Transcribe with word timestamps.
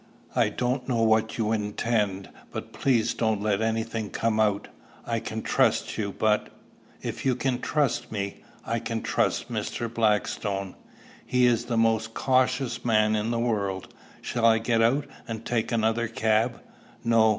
I 0.35 0.49
don't 0.49 0.89
know 0.89 1.03
what 1.03 1.37
you 1.37 1.51
intend, 1.51 2.31
but 2.51 2.73
please 2.73 3.13
don't 3.13 3.39
let 3.39 3.61
any 3.61 3.83
thing 3.83 4.09
come 4.09 4.39
out. 4.39 4.67
I 5.05 5.19
can 5.19 5.43
trust 5.43 5.95
you, 5.95 6.11
but" 6.11 6.49
"If 7.03 7.23
you 7.23 7.35
can 7.35 7.59
trust 7.61 8.11
me, 8.11 8.41
I 8.65 8.79
can 8.79 9.03
trust 9.03 9.51
Mr. 9.53 9.93
Blackstone. 9.93 10.73
He 11.23 11.45
is 11.45 11.65
the 11.65 11.77
most 11.77 12.15
cautious 12.15 12.83
man 12.83 13.15
in 13.15 13.29
the 13.29 13.37
world. 13.37 13.93
Shall 14.23 14.43
I 14.47 14.57
get 14.57 14.81
out, 14.81 15.05
and 15.27 15.45
take 15.45 15.71
another 15.71 16.07
cab?" 16.07 16.61
"No. 17.03 17.29